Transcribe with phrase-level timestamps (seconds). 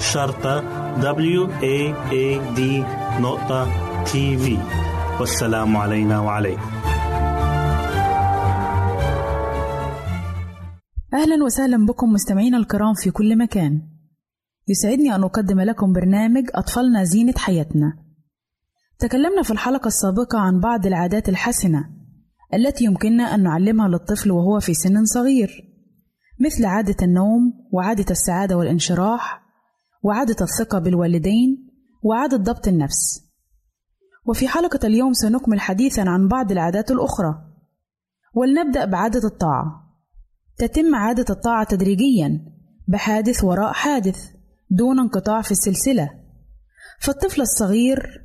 [0.00, 0.60] شرطة
[1.00, 2.60] W A A D
[3.20, 3.68] نقطة
[4.04, 4.58] تي في
[5.20, 6.70] والسلام علينا وعليكم.
[11.14, 13.82] أهلا وسهلا بكم مستمعينا الكرام في كل مكان.
[14.68, 17.92] يسعدني أن أقدم لكم برنامج أطفالنا زينة حياتنا.
[18.98, 21.84] تكلمنا في الحلقة السابقة عن بعض العادات الحسنة
[22.54, 25.64] التي يمكننا أن نعلمها للطفل وهو في سن صغير
[26.40, 29.45] مثل عادة النوم وعادة السعادة والانشراح
[30.06, 31.70] وعادة الثقة بالوالدين
[32.02, 33.26] وعادة ضبط النفس.
[34.26, 37.34] وفي حلقة اليوم سنكمل حديثا عن بعض العادات الأخرى.
[38.34, 39.64] ولنبدأ بعادة الطاعة.
[40.58, 42.40] تتم عادة الطاعة تدريجيا
[42.88, 44.18] بحادث وراء حادث
[44.70, 46.10] دون انقطاع في السلسلة.
[47.00, 48.24] فالطفل الصغير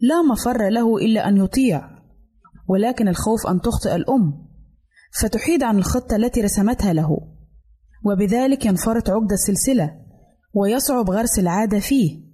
[0.00, 1.90] لا مفر له إلا أن يطيع
[2.68, 4.48] ولكن الخوف أن تخطئ الأم
[5.20, 7.18] فتحيد عن الخطة التي رسمتها له.
[8.04, 10.03] وبذلك ينفرط عقد السلسلة.
[10.54, 12.24] ويصعب غرس العادة فيه.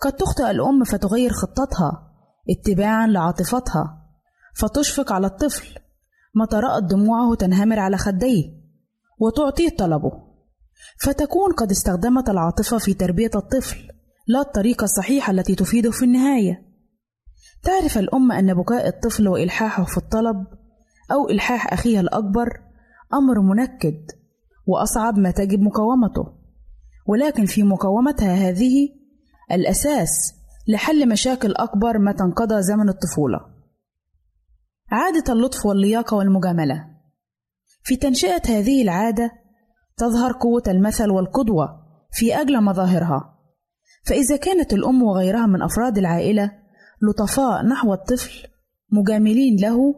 [0.00, 2.12] قد تخطئ الأم فتغير خطتها
[2.50, 4.08] اتباعا لعاطفتها
[4.54, 5.78] فتشفق على الطفل.
[6.34, 8.44] متى رأت دموعه تنهمر على خديه
[9.18, 10.12] وتعطيه طلبه.
[11.00, 13.88] فتكون قد استخدمت العاطفة في تربية الطفل
[14.26, 16.72] لا الطريقة الصحيحة التي تفيده في النهاية.
[17.62, 20.46] تعرف الأم أن بكاء الطفل وإلحاحه في الطلب
[21.12, 22.48] أو إلحاح أخيها الأكبر
[23.14, 24.06] أمر منكد
[24.66, 26.41] وأصعب ما تجب مقاومته.
[27.06, 28.88] ولكن في مقاومتها هذه
[29.52, 30.34] الأساس
[30.68, 33.40] لحل مشاكل أكبر متى انقضى زمن الطفولة.
[34.90, 36.86] عادة اللطف واللياقة والمجاملة.
[37.82, 39.30] في تنشئة هذه العادة
[39.96, 41.68] تظهر قوة المثل والقدوة
[42.12, 43.38] في أجل مظاهرها.
[44.06, 46.52] فإذا كانت الأم وغيرها من أفراد العائلة
[47.02, 48.48] لطفاء نحو الطفل
[48.90, 49.94] مجاملين له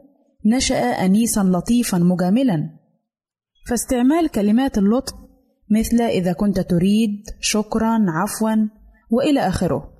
[0.46, 2.70] نشأ أنيسا لطيفا مجاملا.
[3.68, 5.23] فاستعمال كلمات اللطف
[5.70, 8.68] مثل إذا كنت تريد شكرا عفوا
[9.10, 9.90] وإلى آخره.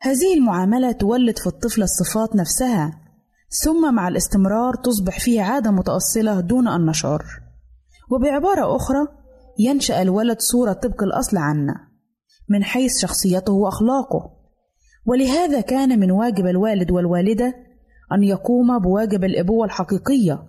[0.00, 3.00] هذه المعاملة تولد في الطفل الصفات نفسها
[3.64, 7.24] ثم مع الاستمرار تصبح فيه عادة متأصلة دون أن نشعر
[8.10, 9.06] وبعبارة أخرى
[9.58, 11.74] ينشأ الولد صورة طبق الأصل عنا
[12.48, 14.30] من حيث شخصيته وأخلاقه.
[15.06, 17.54] ولهذا كان من واجب الوالد والوالدة
[18.12, 20.42] أن يقوم بواجب الأبوة الحقيقية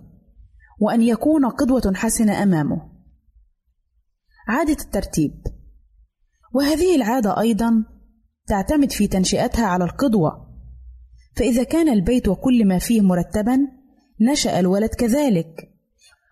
[0.80, 2.89] وأن يكون قدوة حسنة أمامه.
[4.48, 5.32] عادة الترتيب.
[6.54, 7.84] وهذه العادة أيضا
[8.46, 10.50] تعتمد في تنشئتها على القدوة.
[11.36, 13.58] فإذا كان البيت وكل ما فيه مرتبا
[14.20, 15.70] نشأ الولد كذلك.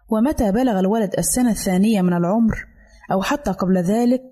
[0.08, 2.66] ومتى بلغ الولد السنة الثانية من العمر
[3.12, 4.22] أو حتى قبل ذلك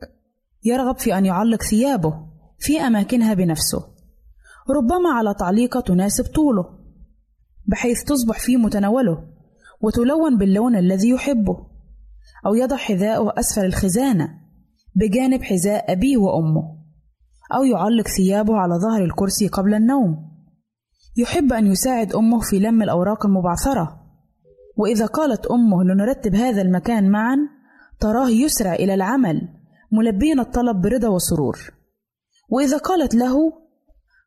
[0.64, 2.14] يرغب في أن يعلق ثيابه
[2.58, 3.78] في أماكنها بنفسه.
[4.70, 6.64] ربما على تعليقة تناسب طوله
[7.66, 9.28] بحيث تصبح في متناوله
[9.80, 11.75] وتلون باللون الذي يحبه.
[12.46, 14.28] أو يضع حذاءه أسفل الخزانة
[14.94, 16.76] بجانب حذاء أبيه وأمه
[17.54, 20.36] أو يعلق ثيابه على ظهر الكرسي قبل النوم.
[21.16, 24.00] يحب أن يساعد أمه في لم الأوراق المبعثرة.
[24.76, 27.36] وإذا قالت أمه لنرتب هذا المكان معا
[28.00, 29.48] تراه يسرع إلى العمل
[29.92, 31.58] ملبين الطلب برضا وسرور.
[32.48, 33.36] وإذا قالت له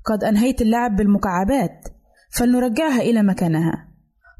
[0.05, 1.87] قد أنهيت اللعب بالمكعبات
[2.37, 3.87] فلنرجعها إلى مكانها.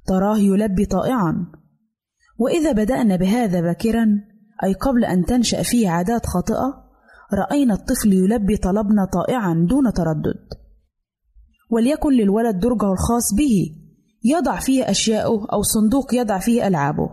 [0.07, 1.51] تراه يلبي طائعا.
[2.39, 4.07] وإذا بدأنا بهذا باكرا
[4.63, 6.89] أي قبل أن تنشأ فيه عادات خاطئة
[7.33, 10.47] رأينا الطفل يلبي طلبنا طائعا دون تردد.
[11.69, 13.75] وليكن للولد درجه الخاص به
[14.23, 17.09] يضع فيه أشياءه أو صندوق يضع فيه ألعابه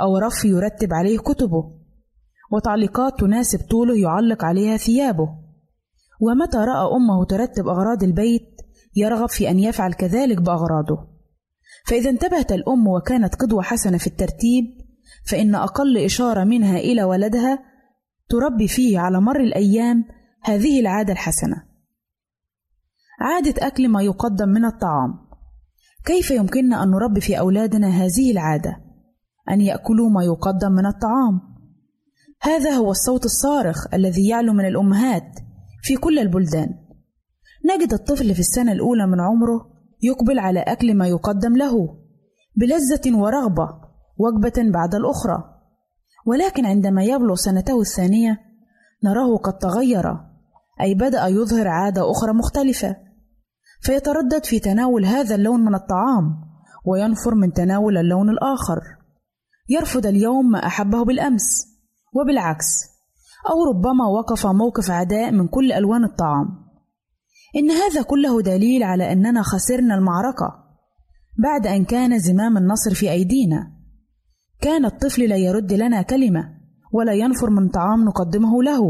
[0.00, 1.78] أو رف يرتب عليه كتبه.
[2.52, 5.28] وتعليقات تناسب طوله يعلق عليها ثيابه.
[6.20, 8.60] ومتى رأى أمه ترتب أغراض البيت
[8.96, 11.17] يرغب في أن يفعل كذلك بأغراضه.
[11.88, 14.64] فإذا انتبهت الأم وكانت قدوة حسنة في الترتيب
[15.26, 17.58] فإن أقل إشارة منها إلى ولدها
[18.28, 20.04] تربي فيه على مر الأيام
[20.42, 21.64] هذه العادة الحسنة.
[23.20, 25.28] عادة أكل ما يقدم من الطعام.
[26.04, 28.76] كيف يمكننا أن نربي في أولادنا هذه العادة؟
[29.50, 31.40] أن يأكلوا ما يقدم من الطعام.
[32.42, 35.38] هذا هو الصوت الصارخ الذي يعلو من الأمهات
[35.82, 36.68] في كل البلدان.
[37.64, 41.98] نجد الطفل في السنة الأولى من عمره يقبل على أكل ما يقدم له
[42.56, 43.68] بلذة ورغبة
[44.18, 45.44] وجبة بعد الأخرى.
[46.26, 48.38] ولكن عندما يبلغ سنته الثانية
[49.04, 50.04] نراه قد تغير
[50.80, 52.96] أي بدأ يظهر عادة أخرى مختلفة.
[53.80, 56.48] فيتردد في تناول هذا اللون من الطعام
[56.84, 58.80] وينفر من تناول اللون الآخر.
[59.68, 61.66] يرفض اليوم ما أحبه بالأمس
[62.14, 62.66] وبالعكس
[63.50, 66.67] أو ربما وقف موقف عداء من كل ألوان الطعام.
[67.56, 70.68] إن هذا كله دليل على أننا خسرنا المعركة
[71.38, 73.72] بعد أن كان زمام النصر في أيدينا.
[74.60, 76.54] كان الطفل لا يرد لنا كلمة
[76.92, 78.80] ولا ينفر من طعام نقدمه له.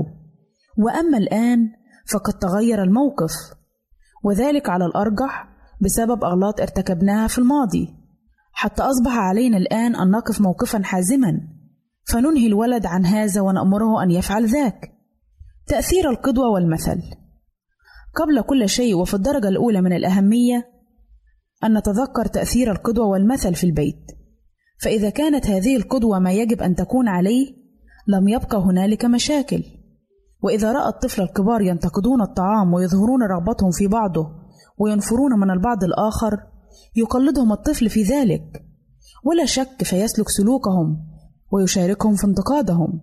[0.78, 1.58] وأما الآن
[2.12, 3.32] فقد تغير الموقف
[4.24, 5.48] وذلك على الأرجح
[5.80, 7.94] بسبب أغلاط ارتكبناها في الماضي.
[8.52, 11.40] حتى أصبح علينا الآن أن نقف موقفا حازما
[12.04, 14.92] فننهي الولد عن هذا ونأمره أن يفعل ذاك.
[15.66, 17.02] تأثير القدوة والمثل.
[18.14, 20.68] قبل كل شيء وفي الدرجة الأولى من الأهمية
[21.64, 24.06] أن نتذكر تأثير القدوة والمثل في البيت.
[24.82, 27.56] فإذا كانت هذه القدوة ما يجب أن تكون عليه
[28.08, 29.64] لم يبقى هنالك مشاكل.
[30.42, 34.26] وإذا رأى الطفل الكبار ينتقدون الطعام ويظهرون رغبتهم في بعضه
[34.78, 36.30] وينفرون من البعض الآخر
[36.96, 38.64] يقلدهم الطفل في ذلك.
[39.24, 41.06] ولا شك فيسلك سلوكهم
[41.52, 43.00] ويشاركهم في انتقادهم.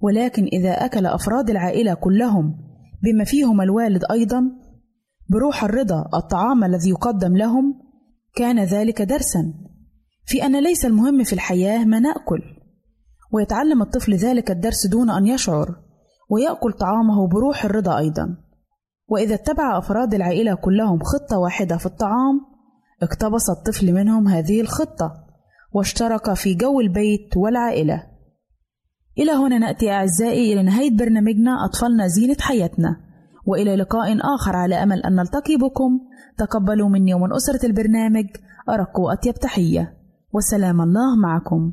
[0.00, 2.69] ولكن إذا أكل أفراد العائلة كلهم
[3.02, 4.42] بما فيهم الوالد أيضا
[5.28, 7.74] بروح الرضا الطعام الذي يقدم لهم
[8.34, 9.54] كان ذلك درسا.
[10.24, 12.42] في أن ليس المهم في الحياة ما نأكل.
[13.32, 15.76] ويتعلم الطفل ذلك الدرس دون أن يشعر
[16.30, 18.36] ويأكل طعامه بروح الرضا أيضا.
[19.08, 22.40] وإذا اتبع أفراد العائلة كلهم خطة واحدة في الطعام
[23.02, 25.12] اقتبس الطفل منهم هذه الخطة
[25.72, 28.09] واشترك في جو البيت والعائلة.
[29.20, 32.96] إلى هنا نأتي أعزائي إلى نهاية برنامجنا أطفالنا زينة حياتنا
[33.46, 36.00] وإلى لقاء آخر على أمل أن نلتقي بكم.
[36.38, 38.26] تقبلوا مني ومن أسرة البرنامج
[38.68, 39.94] أرق وأطيب تحية.
[40.32, 41.72] وسلام الله معكم.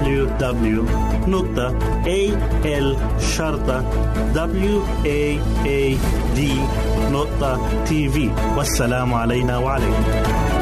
[7.11, 8.15] www.al-waad.tv
[8.57, 10.60] والسلام علينا وعليكم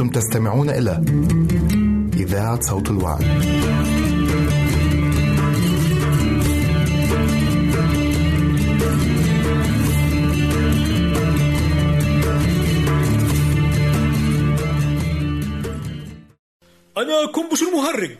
[0.00, 0.90] أنتم تستمعون إلى
[2.14, 3.22] إذاعة صوت الوعد.
[16.96, 18.18] أنا كنبش المهرج.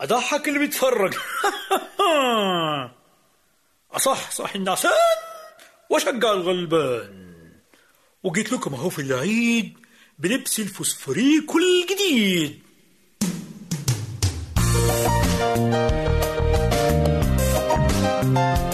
[0.00, 1.14] أضحك اللي بيتفرج.
[3.96, 4.92] أصح صح النعسان
[5.90, 7.24] وأشجع الغلبان.
[8.22, 9.83] وجيت لكم أهو في العيد
[10.18, 12.58] بلبس الفوسفوريكو الجديد
[18.14, 18.73] أبدا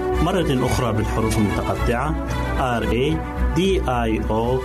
[0.21, 2.27] مرة أخرى بالحروف المتقطعة.
[2.79, 3.17] R A
[3.57, 4.61] D I O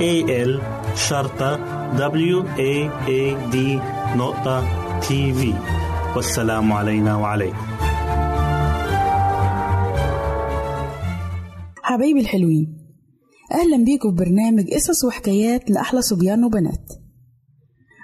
[0.00, 0.14] A
[0.48, 0.62] L
[0.96, 1.56] شرطة
[1.96, 3.56] W A A D
[4.16, 4.64] نقطة
[5.00, 5.54] تي في
[6.16, 7.56] والسلام علينا وعليكم.
[11.82, 12.78] حبايبي الحلوين
[13.52, 16.92] أهلا بيكم في برنامج قصص وحكايات لأحلى صبيان وبنات.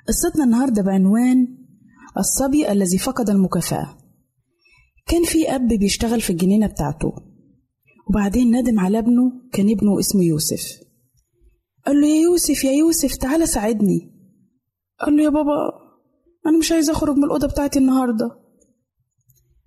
[0.09, 1.49] قصتنا النهاردة بعنوان
[2.19, 4.04] الصبي الذي فقد المكافأة.
[5.07, 7.13] كان في أب بيشتغل في الجنينة بتاعته.
[8.09, 10.81] وبعدين ندم على ابنه كان ابنه اسمه يوسف.
[11.87, 14.11] قال له يا يوسف يا يوسف تعالى ساعدني.
[15.01, 15.85] قال له يا بابا
[16.47, 18.31] أنا مش عايز أخرج من الأوضة بتاعتي النهاردة.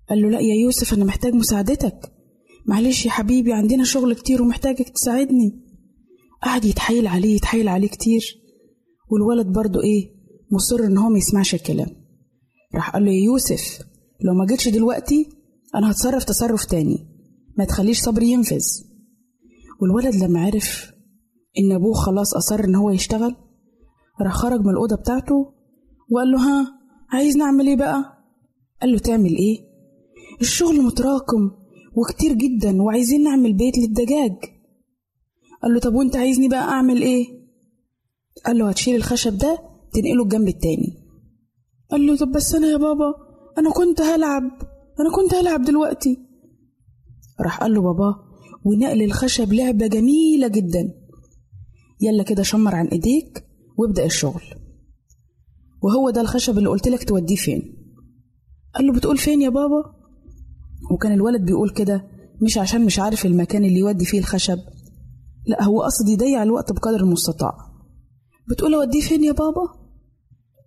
[0.08, 2.12] قال له لا يا يوسف أنا محتاج مساعدتك.
[2.66, 5.64] معلش يا حبيبي عندنا شغل كتير ومحتاجك تساعدني.
[6.42, 8.22] قعد يتحايل عليه يتحايل عليه كتير.
[9.10, 10.10] والولد برضه إيه
[10.52, 11.88] مصر إن هو ما يسمعش الكلام.
[12.74, 13.87] راح قال له يا يوسف
[14.24, 15.28] لو ما جيتش دلوقتي
[15.74, 17.06] أنا هتصرف تصرف تاني.
[17.58, 18.64] ما تخليش صبري ينفذ.
[19.80, 20.92] والولد لما عرف
[21.58, 23.36] إن أبوه خلاص أصر إن هو يشتغل
[24.22, 25.52] راح خرج من الأوضة بتاعته
[26.10, 26.66] وقال له ها
[27.12, 28.04] عايز نعمل إيه بقى؟
[28.82, 29.58] قال له تعمل إيه؟
[30.40, 31.50] الشغل متراكم
[31.96, 34.36] وكتير جدا وعايزين نعمل بيت للدجاج.
[35.62, 37.24] قال له طب وأنت عايزني بقى أعمل إيه؟
[38.46, 39.58] قال له هتشيل الخشب ده
[39.92, 41.04] تنقله الجنب التاني.
[41.90, 43.14] قال له طب بس أنا يا بابا
[43.58, 44.42] أنا كنت هلعب.
[45.00, 46.18] أنا كنت هلعب دلوقتي.
[47.40, 48.14] راح قال له بابا
[48.64, 50.94] ونقل الخشب لعبة جميلة جدا.
[52.00, 53.44] يلا كده شمر عن إيديك
[53.78, 54.42] وابدأ الشغل.
[55.82, 57.74] وهو ده الخشب اللي قلت لك توديه فين.
[58.74, 59.82] قال له بتقول فين يا بابا؟
[60.90, 62.08] وكان الولد بيقول كده
[62.42, 64.58] مش عشان مش عارف المكان اللي يودي فيه الخشب.
[65.46, 67.52] لا هو قصد يضيع الوقت بقدر المستطاع.
[68.50, 69.62] بتقول أوديه فين يا بابا؟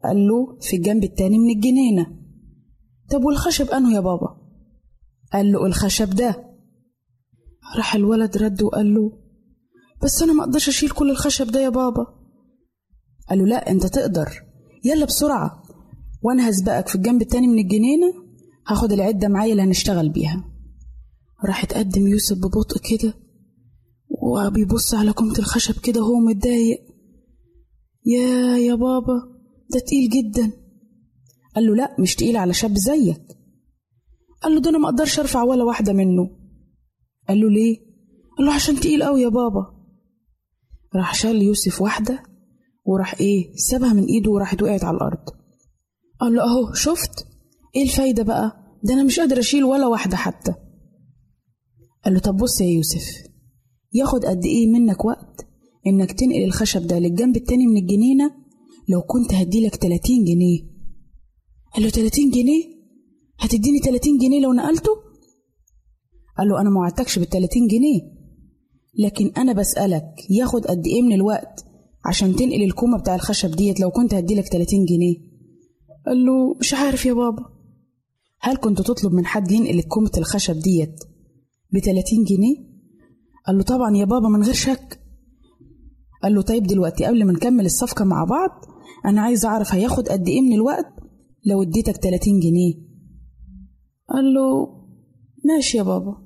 [0.04, 2.21] قال له في الجنب التاني من الجنينة.
[3.12, 4.38] طب والخشب انه يا بابا؟
[5.34, 6.52] قال له الخشب ده.
[7.78, 9.12] راح الولد رد وقال له
[10.04, 12.06] بس أنا ما أقدرش أشيل كل الخشب ده يا بابا.
[13.30, 14.30] قال له لا أنت تقدر.
[14.86, 15.64] يلا بسرعة.
[16.24, 18.14] وأنا هسبقك في الجنب التاني من الجنينة.
[18.68, 20.44] هاخد العدة معايا اللي هنشتغل بيها.
[21.46, 23.14] راح اتقدم يوسف ببطء كده
[24.10, 26.80] وبيبص على كومة الخشب كده وهو متضايق.
[28.06, 29.14] يا يا بابا
[29.74, 30.52] ده تقيل جدا.
[31.56, 33.22] قال له لا مش تقيل على شاب زيك.
[34.44, 36.30] قال له ده أنا ما أقدرش أرفع ولا واحدة منه.
[37.30, 37.78] قال له ليه؟
[38.38, 39.66] قال له عشان تقيل قوي يا بابا.
[40.96, 42.24] راح شال يوسف واحدة
[42.86, 45.30] وراح إيه سابها من إيده وراحت وقعت على الأرض.
[46.20, 47.28] قال له أهو شفت؟
[47.76, 50.54] إيه الفايدة بقى؟ ده أنا مش قادر أشيل ولا واحدة حتى.
[52.06, 53.06] قال له طب بص يا يوسف
[53.94, 55.48] ياخد قد إيه منك وقت
[55.88, 58.32] إنك تنقل الخشب ده للجنب التاني من الجنينة؟
[58.90, 60.71] لو كنت هديلك 30 جنيه
[61.74, 62.64] قال له 30 جنيه؟
[63.40, 64.92] هتديني 30 جنيه لو نقلته؟
[66.38, 68.02] قال له أنا ما وعدتكش بال 30 جنيه.
[69.00, 71.66] لكن أنا بسألك ياخد قد إيه من الوقت
[72.06, 75.16] عشان تنقل الكومة بتاع الخشب ديت لو كنت هديلك 30 جنيه؟
[76.06, 77.44] قال له مش عارف يا بابا.
[78.42, 81.04] هل كنت تطلب من حد ينقل كومة الخشب ديت
[81.72, 82.56] ب 30 جنيه؟
[83.48, 85.00] قال له طبعا يا بابا من غير شك.
[86.24, 88.50] قال له طيب دلوقتي قبل ما نكمل الصفقة مع بعض
[89.06, 90.86] أنا عايز أعرف هياخد قد إيه من الوقت
[91.46, 92.74] لو اديتك 30 جنيه.
[94.10, 94.68] قال له
[95.46, 96.18] ماشي يا بابا.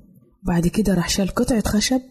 [0.43, 2.01] بعد كده راح شال قطعة خشب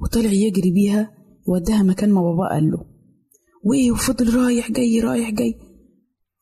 [0.00, 1.10] وطلع يجري بيها
[1.48, 2.84] يوديها مكان ما بابا قال له.
[3.64, 5.54] وإيه وفضل رايح جاي رايح جاي.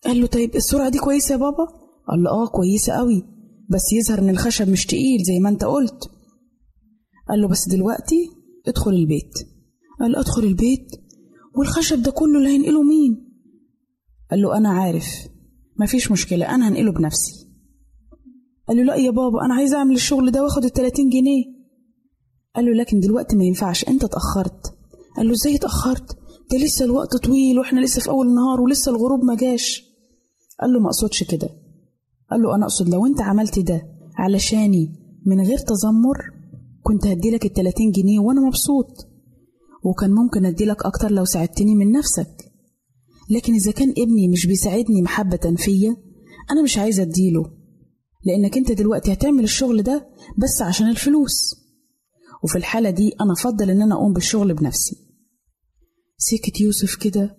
[0.04, 1.66] قال له طيب السرعة دي كويسة يا بابا؟
[2.08, 3.22] قال له آه كويسة قوي
[3.70, 6.10] بس يظهر إن الخشب مش تقيل زي ما أنت قلت.
[7.28, 8.30] قال له بس دلوقتي
[8.68, 9.34] ادخل البيت.
[10.00, 10.88] قال له ادخل البيت.
[11.56, 13.32] والخشب ده كله اللي هينقله مين؟
[14.30, 15.06] قال له أنا عارف.
[15.80, 17.46] مفيش مشكلة أنا هنقله بنفسي.
[18.68, 21.44] قال له لا يا بابا أنا عايز أعمل الشغل ده وآخد التلاتين جنيه.
[22.56, 24.74] قال له لكن دلوقتي ما ينفعش أنت اتأخرت.
[25.16, 26.18] قال له إزاي اتأخرت؟
[26.50, 29.84] ده لسه الوقت طويل وإحنا لسه في أول النهار ولسه الغروب ما جاش.
[30.60, 31.48] قال له ما أقصدش كده.
[32.30, 33.82] قال له أنا أقصد لو أنت عملت ده
[34.16, 34.92] علشاني
[35.26, 36.18] من غير تذمر
[36.82, 39.06] كنت هديلك التلاتين جنيه وأنا مبسوط.
[39.84, 42.39] وكان ممكن اديلك أكتر لو ساعدتني من نفسك.
[43.30, 45.96] لكن إذا كان ابني مش بيساعدني محبة فيا
[46.50, 47.50] أنا مش عايزة أديله
[48.24, 51.54] لأنك أنت دلوقتي هتعمل الشغل ده بس عشان الفلوس.
[52.44, 54.96] وفي الحالة دي أنا أفضل إن أنا أقوم بالشغل بنفسي.
[56.18, 57.36] سكت يوسف كده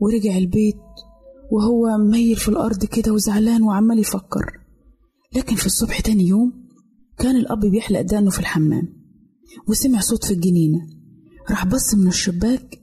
[0.00, 0.76] ورجع البيت
[1.52, 4.60] وهو ميل في الأرض كده وزعلان وعمال يفكر.
[5.36, 6.52] لكن في الصبح تاني يوم
[7.18, 8.88] كان الأب بيحلق دقنه في الحمام
[9.68, 10.78] وسمع صوت في الجنينة
[11.50, 12.80] راح بص من الشباك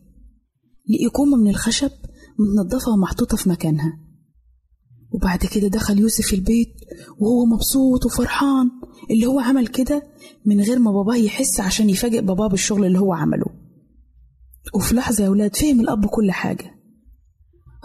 [0.89, 1.91] لقي كومة من الخشب
[2.41, 3.99] متنضفة ومحطوطة في مكانها.
[5.11, 6.73] وبعد كده دخل يوسف البيت
[7.19, 8.69] وهو مبسوط وفرحان
[9.11, 10.03] اللي هو عمل كده
[10.45, 13.45] من غير ما باباه يحس عشان يفاجئ باباه بالشغل اللي هو عمله.
[14.75, 16.75] وفي لحظة يا ولاد فهم الأب كل حاجة.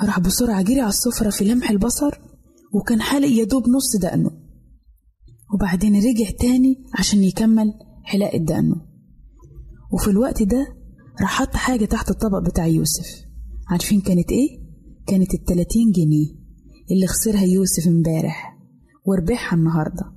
[0.03, 2.11] راح بسرعة جري على السفرة في لمح البصر
[2.75, 4.31] وكان حالق يدوب نص دقنه.
[5.55, 7.73] وبعدين رجع تاني عشان يكمل
[8.05, 8.77] حلاقة دقنه
[9.93, 10.67] وفي الوقت ده
[11.21, 13.26] راح حط حاجة تحت الطبق بتاع يوسف.
[13.69, 14.61] عارفين كانت إيه؟
[15.07, 16.29] كانت التلاتين جنيه
[16.91, 18.59] اللي خسرها يوسف امبارح
[19.07, 20.13] وربحها النهاردة.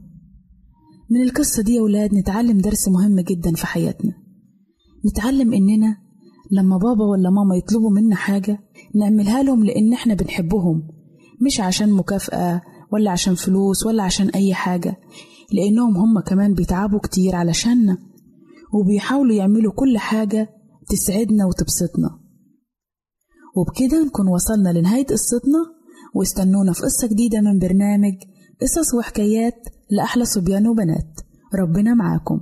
[1.10, 4.12] من القصة دي يا ولاد نتعلم درس مهم جدا في حياتنا.
[5.06, 5.98] نتعلم إننا
[6.52, 8.60] لما بابا ولا ماما يطلبوا منا حاجة
[8.96, 10.88] نعملها لهم لأن إحنا بنحبهم
[11.46, 12.62] مش عشان مكافأة
[12.94, 14.98] ولا عشان فلوس ولا عشان أي حاجة
[15.54, 17.98] لأنهم هم كمان بيتعبوا كتير علشاننا
[18.74, 20.50] وبيحاولوا يعملوا كل حاجة
[20.90, 22.19] تسعدنا وتبسطنا.
[23.56, 25.80] وبكده نكون وصلنا لنهاية قصتنا.
[26.14, 28.14] واستنونا في قصة جديدة من برنامج
[28.62, 31.20] قصص وحكايات لأحلى صبيان وبنات.
[31.56, 32.42] ربنا معاكم.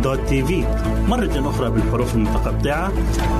[0.00, 0.50] www.al-waad.tv
[1.08, 2.92] مرة أخرى بالحروف المتقطعة.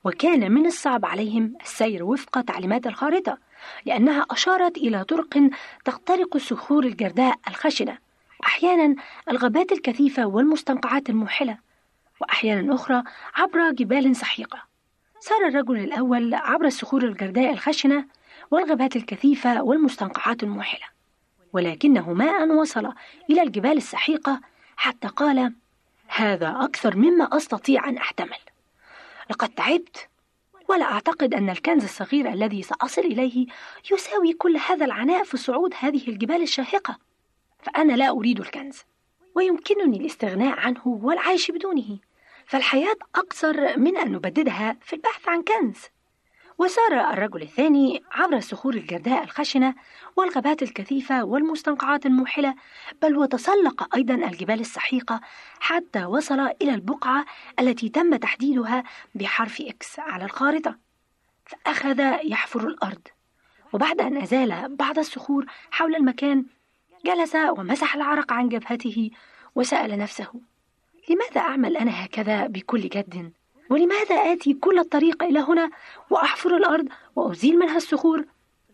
[0.04, 3.38] وكان من الصعب عليهم السير وفق تعليمات الخارطة
[3.86, 5.50] لأنها أشارت إلى طرق
[5.84, 7.98] تخترق الصخور الجرداء الخشنة
[8.44, 8.94] أحيانا
[9.30, 11.58] الغابات الكثيفة والمستنقعات الموحلة
[12.24, 13.02] وأحيانا أخرى
[13.34, 14.62] عبر جبال سحيقة.
[15.20, 18.06] سار الرجل الأول عبر الصخور الجرداء الخشنة
[18.50, 20.86] والغابات الكثيفة والمستنقعات الموحلة.
[21.52, 22.92] ولكنه ما أن وصل
[23.30, 24.40] إلى الجبال السحيقة
[24.76, 25.52] حتى قال
[26.08, 28.38] هذا أكثر مما أستطيع أن أحتمل.
[29.30, 30.08] لقد تعبت
[30.68, 33.46] ولا أعتقد أن الكنز الصغير الذي سأصل إليه
[33.92, 36.98] يساوي كل هذا العناء في صعود هذه الجبال الشاهقة.
[37.62, 38.82] فأنا لا أريد الكنز
[39.34, 41.98] ويمكنني الاستغناء عنه والعيش بدونه.
[42.46, 45.78] فالحياة أقصر من أن نبددها في البحث عن كنز.
[46.58, 49.74] وسار الرجل الثاني عبر الصخور الجرداء الخشنة
[50.16, 52.54] والغابات الكثيفة والمستنقعات الموحلة
[53.02, 55.20] بل وتسلق أيضا الجبال السحيقة
[55.60, 57.24] حتى وصل إلى البقعة
[57.60, 58.84] التي تم تحديدها
[59.14, 60.78] بحرف إكس على الخارطة.
[61.46, 63.08] فأخذ يحفر الأرض.
[63.72, 66.44] وبعد أن أزال بعض الصخور حول المكان
[67.06, 69.10] جلس ومسح العرق عن جبهته
[69.54, 70.40] وسأل نفسه
[71.10, 73.32] لماذا أعمل أنا هكذا بكل جد؟
[73.70, 75.70] ولماذا آتي كل الطريق إلى هنا
[76.10, 78.24] وأحفر الأرض وأزيل منها الصخور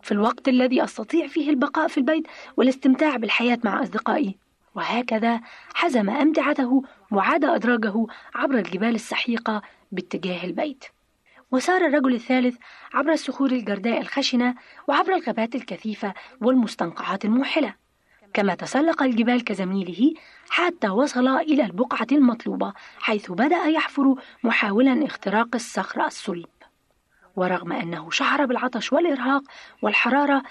[0.02, 2.26] في الوقت الذي أستطيع فيه البقاء في البيت
[2.56, 4.36] والاستمتاع بالحياة مع أصدقائي؟
[4.74, 5.40] وهكذا
[5.74, 9.62] حزم أمتعته وعاد أدراجه عبر الجبال السحيقة
[9.92, 10.84] باتجاه البيت.
[11.52, 12.56] وسار الرجل الثالث
[12.94, 14.54] عبر الصخور الجرداء الخشنة
[14.88, 17.74] وعبر الغابات الكثيفة والمستنقعات الموحلة.
[18.34, 20.14] كما تسلق الجبال كزميله
[20.50, 26.48] حتى وصل إلى البقعة المطلوبة حيث بدأ يحفر محاولا اختراق الصخر الصلب
[27.36, 29.42] ورغم أنه شعر بالعطش والإرهاق
[29.82, 30.42] والحرارة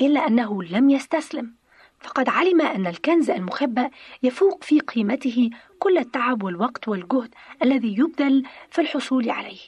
[0.00, 1.54] إلا أنه لم يستسلم
[2.00, 3.90] فقد علم أن الكنز المخبأ
[4.22, 9.60] يفوق في قيمته كل التعب والوقت والجهد الذي يبذل في الحصول عليه.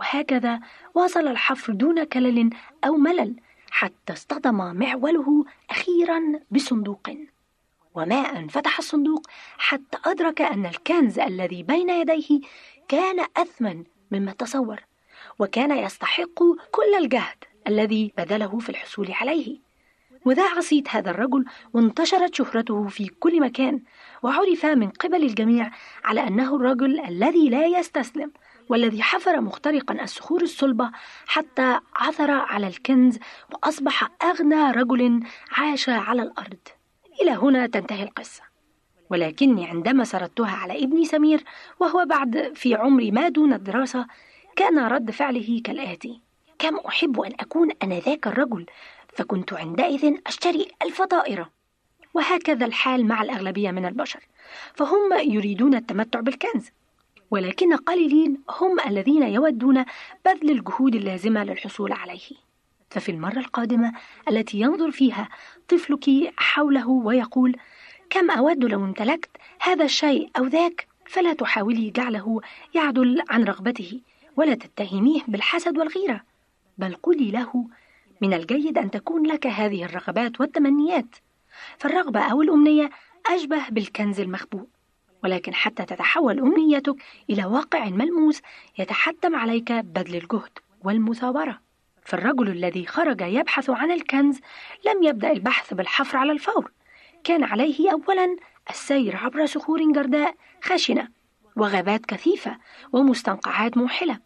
[0.00, 0.60] وهكذا
[0.94, 2.50] واصل الحفر دون كلل
[2.84, 3.36] أو ملل
[3.72, 6.20] حتى اصطدم معوله أخيرا
[6.50, 7.10] بصندوق.
[7.94, 9.26] وما أن فتح الصندوق
[9.58, 12.40] حتى أدرك أن الكنز الذي بين يديه
[12.88, 14.80] كان أثمن مما تصور
[15.38, 16.38] وكان يستحق
[16.70, 19.58] كل الجهد الذي بذله في الحصول عليه.
[20.24, 23.80] وذاع صيت هذا الرجل وانتشرت شهرته في كل مكان
[24.22, 25.70] وعرف من قبل الجميع
[26.04, 28.32] على أنه الرجل الذي لا يستسلم
[28.72, 30.90] والذي حفر مخترقا الصخور الصلبة
[31.26, 33.18] حتى عثر على الكنز
[33.52, 35.20] وأصبح أغنى رجل
[35.50, 36.58] عاش على الأرض.
[37.22, 38.42] إلى هنا تنتهي القصة.
[39.10, 41.44] ولكني عندما سردتها على ابني سمير
[41.80, 44.06] وهو بعد في عمر ما دون الدراسة
[44.56, 46.20] كان رد فعله كالآتي.
[46.58, 48.66] كم أحب أن أكون أنا ذاك الرجل
[49.14, 51.50] فكنت عندئذ أشتري ألف طائرة
[52.14, 54.20] وهكذا الحال مع الأغلبية من البشر.
[54.74, 56.70] فهم يريدون التمتع بالكنز.
[57.32, 59.84] ولكن قليلين هم الذين يودون
[60.24, 62.28] بذل الجهود اللازمة للحصول عليه.
[62.90, 63.92] ففي المرة القادمة
[64.30, 65.28] التي ينظر فيها
[65.68, 67.56] طفلك حوله ويقول
[68.10, 69.30] كم أود لو امتلكت
[69.60, 72.40] هذا الشيء أو ذاك فلا تحاولي جعله
[72.74, 74.00] يعدل عن رغبته
[74.36, 76.20] ولا تتهميه بالحسد والغيرة
[76.78, 77.66] بل قولي له
[78.20, 81.16] من الجيد أن تكون لك هذه الرغبات والتمنيات
[81.78, 82.90] فالرغبة أو الأمنية
[83.26, 84.66] أشبه بالكنز المخبوء.
[85.24, 86.96] ولكن حتى تتحول أمنيتك
[87.30, 88.40] إلى واقع ملموس
[88.78, 91.58] يتحتم عليك بذل الجهد والمثابرة.
[92.04, 94.40] فالرجل الذي خرج يبحث عن الكنز
[94.86, 96.70] لم يبدأ البحث بالحفر على الفور.
[97.24, 98.36] كان عليه أولا
[98.70, 101.08] السير عبر صخور جرداء خشنة
[101.56, 102.58] وغابات كثيفة
[102.92, 104.18] ومستنقعات موحلة.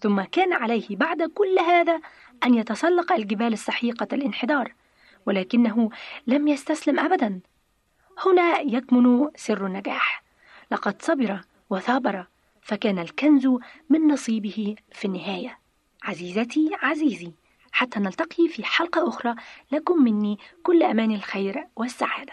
[0.00, 2.00] ثم كان عليه بعد كل هذا
[2.44, 4.74] أن يتسلق الجبال السحيقة الانحدار
[5.26, 5.90] ولكنه
[6.26, 7.40] لم يستسلم أبدا.
[8.26, 10.27] هنا يكمن سر النجاح.
[10.70, 11.40] لقد صبر
[11.70, 12.26] وثابر
[12.62, 13.46] فكان الكنز
[13.90, 15.58] من نصيبه في النهاية.
[16.02, 17.32] عزيزتي عزيزي
[17.72, 19.34] حتى نلتقي في حلقة أخرى.
[19.72, 22.32] لكم مني كل أمان الخير والسعادة.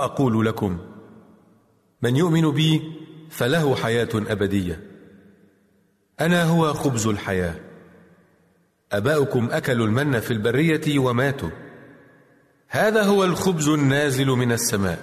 [0.08, 0.78] أقول لكم
[2.01, 2.82] من يؤمن بي
[3.30, 4.80] فله حياة أبدية.
[6.20, 7.55] أنا هو خبز الحياة.
[8.91, 11.49] أباؤكم أكلوا المن في البرية وماتوا.
[12.68, 14.99] هذا هو الخبز النازل من السماء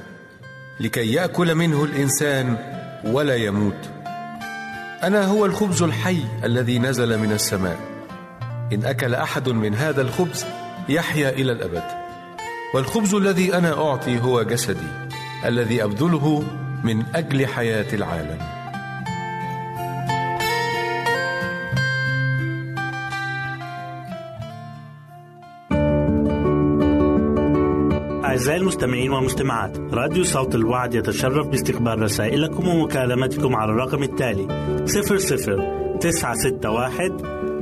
[0.80, 2.56] لكي يأكل منه الإنسان
[3.04, 3.90] ولا يموت.
[5.02, 7.78] أنا هو الخبز الحي الذي نزل من السماء.
[8.72, 10.44] إن أكل أحد من هذا الخبز
[10.88, 12.03] يحيا إلى الأبد.
[12.74, 14.86] والخبز الذي أنا أعطي هو جسدي
[15.44, 16.44] الذي أبذله
[16.84, 18.38] من أجل حياة العالم.
[28.24, 34.46] أعزائي المستمعين والمستمعات راديو صوت الوعد يتشرف باستقبال رسائلكم ومكالمتكم على الرقم التالي
[34.84, 37.43] 00 961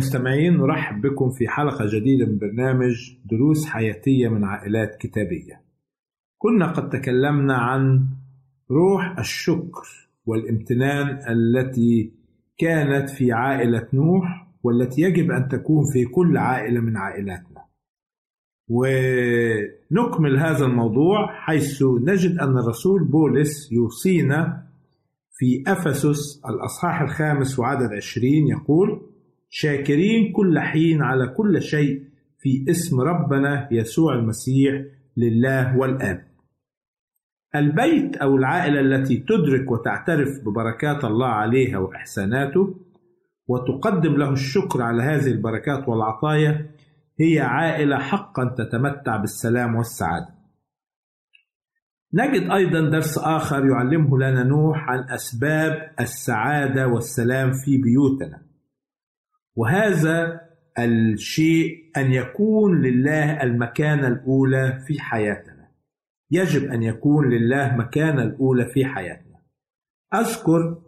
[0.00, 5.60] المستمعين نرحب بكم في حلقة جديدة من برنامج دروس حياتية من عائلات كتابية.
[6.38, 8.06] كنا قد تكلمنا عن
[8.70, 12.12] روح الشكر والامتنان التي
[12.58, 17.64] كانت في عائلة نوح والتي يجب أن تكون في كل عائلة من عائلاتنا.
[18.68, 24.66] ونكمل هذا الموضوع حيث نجد أن الرسول بولس يوصينا
[25.30, 29.09] في أفسس الأصحاح الخامس وعدد عشرين يقول
[29.50, 32.02] شاكرين كل حين على كل شيء
[32.38, 34.82] في اسم ربنا يسوع المسيح
[35.16, 36.30] لله والآب
[37.54, 42.74] البيت أو العائلة التي تدرك وتعترف ببركات الله عليها وإحساناته
[43.48, 46.70] وتقدم له الشكر على هذه البركات والعطايا
[47.20, 50.34] هي عائلة حقا تتمتع بالسلام والسعادة.
[52.14, 58.49] نجد أيضا درس آخر يعلمه لنا نوح عن أسباب السعادة والسلام في بيوتنا.
[59.56, 60.40] وهذا
[60.78, 65.68] الشيء أن يكون لله المكانة الأولى في حياتنا.
[66.30, 69.36] يجب أن يكون لله مكانة الأولى في حياتنا.
[70.14, 70.78] أذكر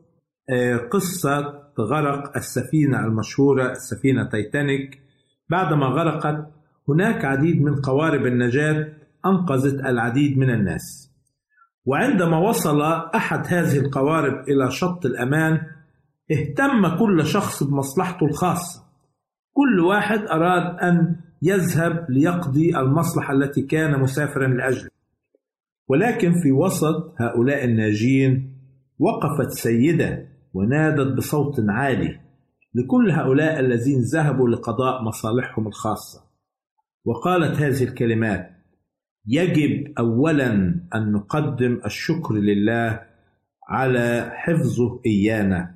[0.91, 5.03] قصة غرق السفينة المشهورة السفينة تايتانيك
[5.49, 6.47] بعدما غرقت
[6.89, 8.89] هناك عديد من قوارب النجاة
[9.27, 11.13] أنقذت العديد من الناس
[11.87, 12.83] وعندما وصل
[13.15, 15.61] أحد هذه القوارب إلى شط الأمان
[16.33, 18.83] اهتم كل شخص بمصلحته الخاصة.
[19.53, 24.91] كل واحد أراد أن يذهب ليقضي المصلحة التي كان مسافرا لأجلها
[25.89, 28.59] ولكن في وسط هؤلاء الناجين
[28.99, 32.21] وقفت سيدة ونادت بصوت عالي
[32.75, 36.21] لكل هؤلاء الذين ذهبوا لقضاء مصالحهم الخاصة.
[37.05, 38.51] وقالت هذه الكلمات
[39.27, 40.51] يجب أولا
[40.95, 43.01] أن نقدم الشكر لله
[43.69, 45.75] على حفظه إيانا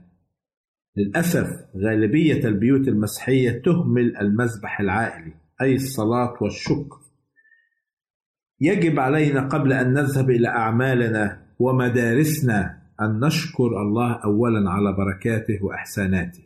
[0.97, 6.97] للأسف غالبية البيوت المسيحية تهمل المذبح العائلي أي الصلاة والشكر
[8.61, 16.43] يجب علينا قبل أن نذهب إلى أعمالنا ومدارسنا أن نشكر الله أولا على بركاته وإحساناته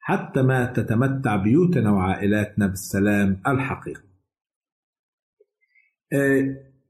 [0.00, 4.10] حتى ما تتمتع بيوتنا وعائلاتنا بالسلام الحقيقي.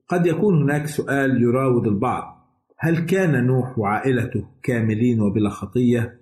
[0.08, 2.46] قد يكون هناك سؤال يراود البعض:
[2.78, 6.19] هل كان نوح وعائلته كاملين وبلا خطية؟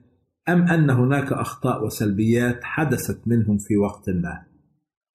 [0.48, 4.46] أم أن هناك أخطاء وسلبيات حدثت منهم في وقت ما؟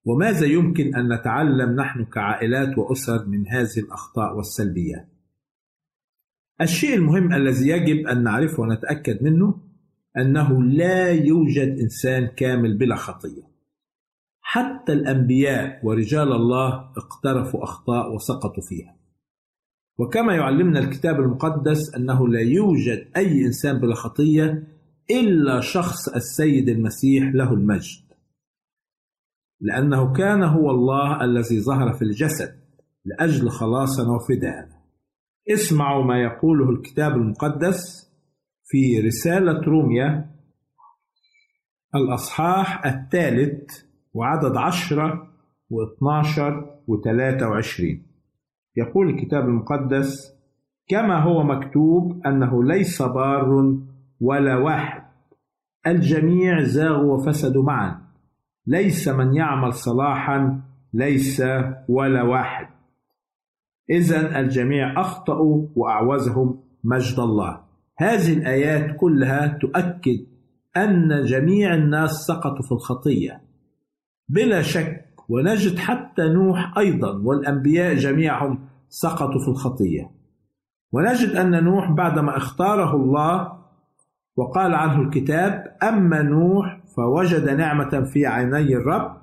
[0.06, 5.10] وماذا يمكن أن نتعلم نحن كعائلات وأسر من هذه الأخطاء والسلبيات؟
[6.62, 9.62] الشيء المهم الذي يجب أن نعرفه ونتأكد منه
[10.18, 13.54] أنه لا يوجد إنسان كامل بلا خطية.
[14.42, 18.96] حتى الأنبياء ورجال الله اقترفوا أخطاء وسقطوا فيها.
[19.98, 24.73] وكما يعلمنا الكتاب المقدس أنه لا يوجد أي إنسان بلا خطية
[25.12, 28.04] إلا شخص السيد المسيح له المجد.
[29.62, 32.60] لأنه كان هو الله الذي ظهر في الجسد
[33.06, 34.84] لأجل خلاصنا وفداءنا.
[35.52, 38.12] اسمعوا ما يقوله الكتاب المقدس
[38.66, 40.30] في رسالة روميا
[41.96, 43.84] الأصحاح الثالث
[44.14, 45.28] وعدد عشرة
[45.70, 48.08] واثناشر وثلاثة وعشرين
[48.78, 50.34] يقول الكتاب المقدس
[50.88, 53.78] كما هو مكتوب أنه ليس بار
[54.24, 55.04] ولا واحد.
[55.88, 58.02] الجميع زاغوا وفسدوا معا.
[58.68, 60.62] ليس من يعمل صلاحا
[60.94, 61.44] ليس
[61.90, 62.68] ولا واحد.
[63.90, 67.62] إذا الجميع أخطأوا وأعوزهم مجد الله.
[67.98, 70.26] هذه الآيات كلها تؤكد
[70.78, 73.42] أن جميع الناس سقطوا في الخطية.
[74.30, 80.12] بلا شك ونجد حتى نوح أيضا والأنبياء جميعهم سقطوا في الخطية.
[80.92, 83.63] ونجد أن نوح بعدما اختاره الله
[84.36, 89.18] وقال عنه الكتاب أما نوح فوجد نعمة في عيني الرب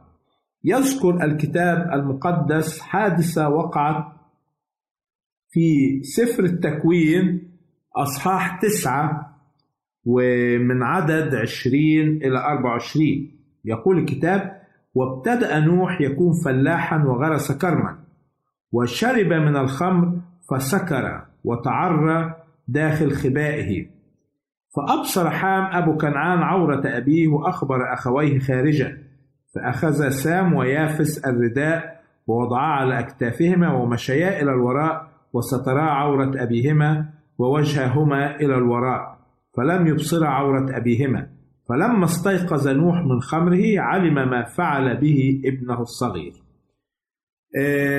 [0.64, 4.04] يذكر الكتاب المقدس حادثة وقعت
[5.50, 7.50] في سفر التكوين
[7.96, 9.36] أصحاح تسعة
[10.04, 13.36] ومن عدد عشرين إلى أربع وعشرين.
[13.64, 14.61] يقول الكتاب
[14.94, 17.98] وابتدأ نوح يكون فلاحا وغرس كرما
[18.72, 22.34] وشرب من الخمر فسكر وتعرى
[22.68, 23.99] داخل خبائه.
[24.76, 28.98] فأبصر حام أبو كنعان عورة أبيه وأخبر أخويه خارجا
[29.54, 37.08] فأخذ سام ويافس الرداء ووضعا على أكتافهما ومشيا إلى الوراء وسترا عورة أبيهما
[37.38, 39.18] ووجههما إلى الوراء
[39.56, 41.26] فلم يبصرا عورة أبيهما
[41.68, 46.32] فلما استيقظ نوح من خمره علم ما فعل به ابنه الصغير.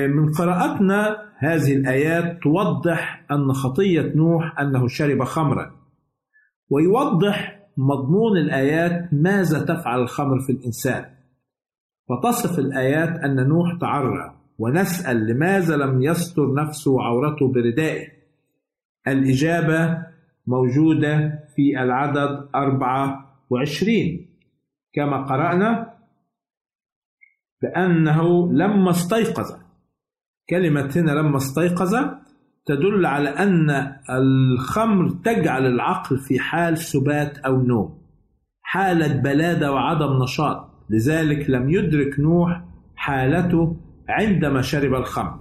[0.08, 5.81] من قراءتنا هذه الآيات توضح أن خطية نوح أنه شرب خمرا.
[6.72, 11.04] ويوضح مضمون الآيات ماذا تفعل الخمر في الإنسان.
[12.08, 18.08] فتصف الآيات أن نوح تعرى ونسأل لماذا لم يستر نفسه وعورته بردائه.
[19.08, 20.06] الإجابة
[20.46, 24.26] موجودة في العدد 24
[24.92, 25.94] كما قرأنا
[27.62, 29.62] بأنه لما استيقظ.
[30.50, 32.21] كلمة هنا لما استيقظ
[32.66, 38.02] تدل على أن الخمر تجعل العقل في حال سبات أو نوم
[38.62, 40.68] حالة بلادة وعدم نشاط.
[40.90, 42.64] لذلك لم يدرك نوح
[42.96, 43.76] حالته
[44.08, 45.40] عندما شرب الخمر.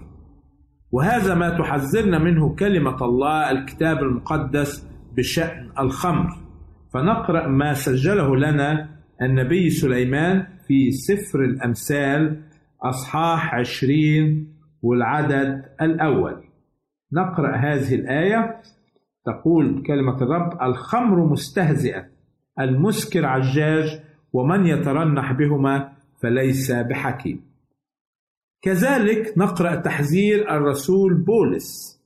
[0.91, 6.29] وهذا ما تحذرنا منه كلمة الله الكتاب المقدس بشأن الخمر.
[6.93, 8.89] فنقرأ ما سجله لنا
[9.21, 12.43] النبي سليمان في سفر الأمثال
[12.83, 16.50] أصحاح عشرين والعدد الأول.
[17.13, 18.61] نقرأ هذه الآية.
[19.25, 22.05] تقول كلمة الرب الخمر مستهزئة
[22.59, 24.01] المسكر عجاج
[24.33, 27.51] ومن يترنح بهما فليس بحكيم.
[28.61, 32.01] كذلك نقرأ تحذير الرسول بولس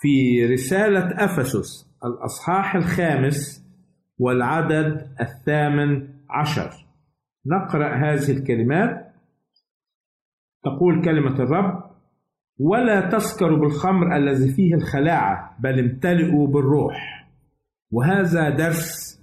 [0.00, 3.64] في رسالة أفسس الأصحاح الخامس
[4.18, 6.70] والعدد الثامن عشر.
[7.46, 9.14] نقرأ هذه الكلمات.
[10.64, 11.93] تقول كلمة الرب
[12.58, 17.26] ولا تسكروا بالخمر الذي فيه الخلاعة بل امتلئوا بالروح.
[17.90, 19.20] وهذا درس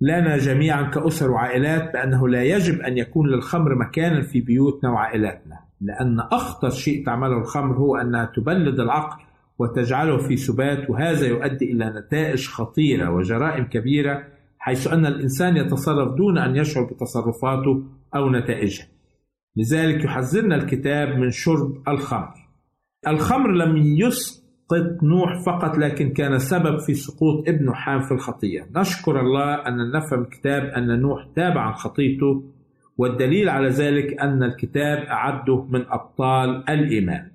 [0.00, 6.20] لنا جميعا كأسر وعائلات بأنه لا يجب أن يكون للخمر مكانا في بيوتنا وعائلاتنا لأن
[6.20, 9.22] أخطر شيء تعمله الخمر هو أنها تبلد العقل
[9.58, 14.24] وتجعله في سبات وهذا يؤدي إلى نتائج خطيرة وجرائم كبيرة
[14.58, 17.82] حيث أن الإنسان يتصرف دون أن يشعر بتصرفاته
[18.14, 18.86] أو نتائجها
[19.56, 22.39] لذلك يحذرنا الكتاب من شرب الخمر.
[23.08, 29.20] الخمر لم يسقط نوح فقط لكن كان سبب في سقوط ابنه حام في الخطية نشكر
[29.20, 32.44] الله أن نفهم الكتاب أن نوح تاب عن خطيته
[32.98, 37.30] والدليل على ذلك أن الكتاب أعده من أبطال الإيمان.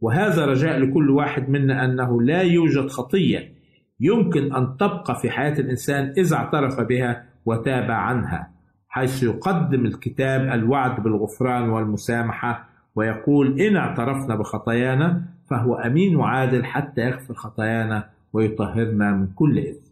[0.00, 3.52] وهذا رجاء لكل واحد منا أنه لا يوجد خطية
[4.00, 8.50] يمكن أن تبقى في حياة الإنسان إذا اعترف بها وتاب عنها
[8.88, 17.34] حيث يقدم الكتاب الوعد بالغفران والمسامحة ويقول إن اعترفنا بخطايانا فهو أمين وعادل حتى يغفر
[17.34, 19.90] خطايانا ويطهرنا من كل إثم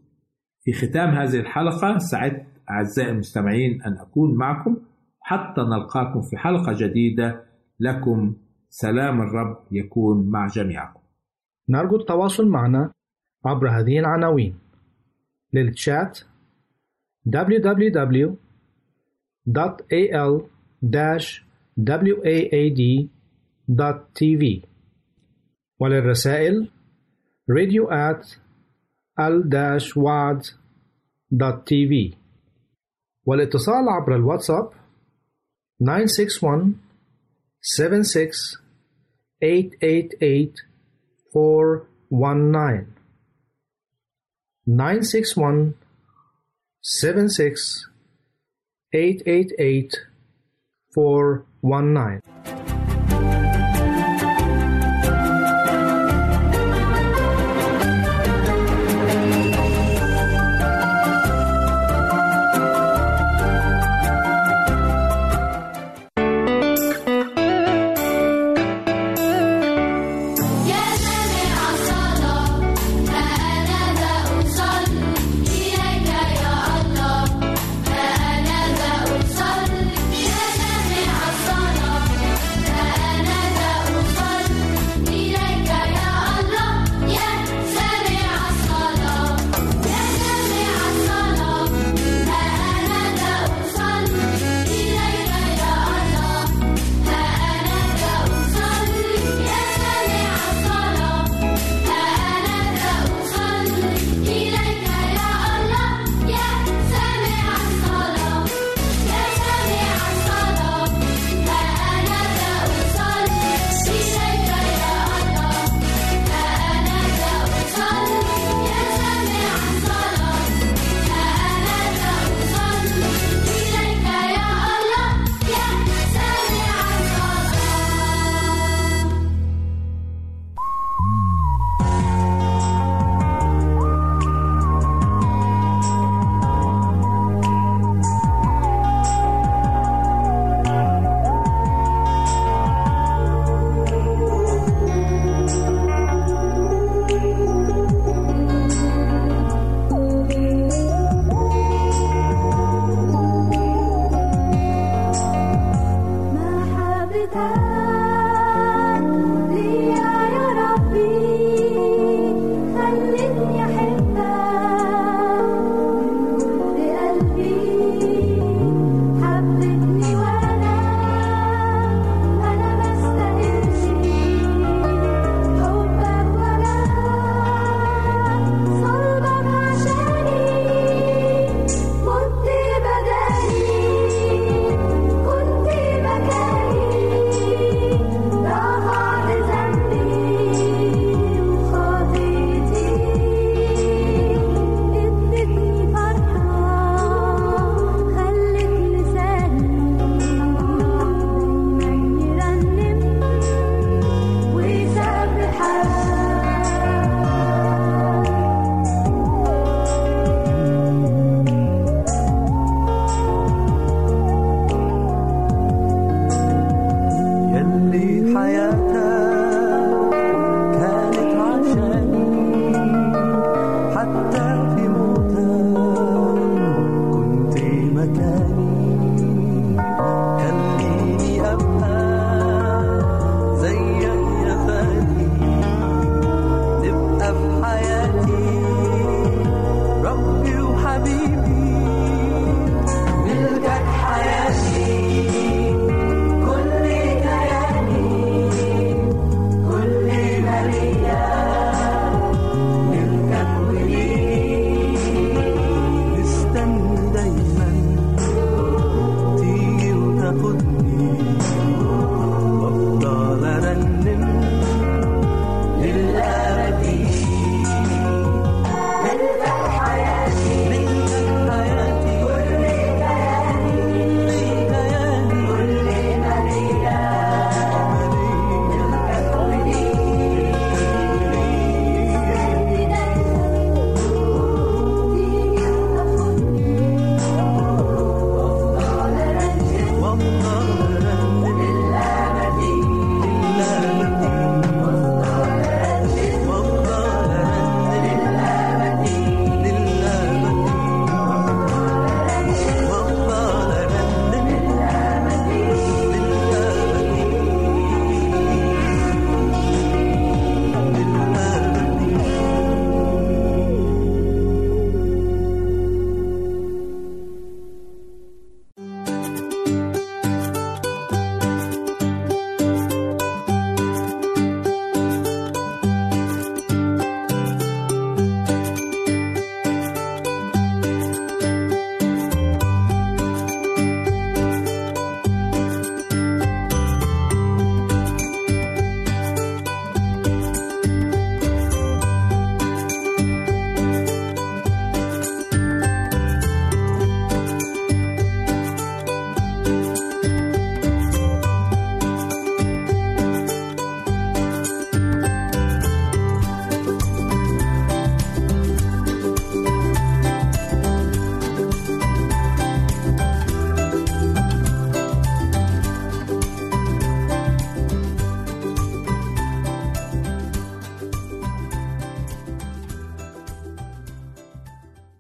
[0.69, 4.77] في ختام هذه الحلقة سعدت أعزائي المستمعين أن أكون معكم
[5.21, 7.45] حتى نلقاكم في حلقة جديدة.
[7.81, 8.37] لكم
[8.69, 11.01] سلام الرب يكون مع جميعكم.
[11.69, 12.93] نرجو التواصل معنا
[13.45, 14.59] عبر هذه العناوين.
[15.53, 16.21] للتشات
[21.79, 24.67] www.al-waad.tv
[25.81, 26.71] وللرسائل
[27.49, 28.37] radio at
[29.19, 30.55] al-waad.tv
[33.27, 34.73] والاتصال عبر الواتساب
[35.81, 36.75] 961
[37.61, 38.59] 76
[39.41, 40.65] 888
[41.35, 42.87] 419
[44.67, 45.75] 961
[46.81, 47.91] 76
[48.93, 50.08] 888
[50.99, 52.21] 419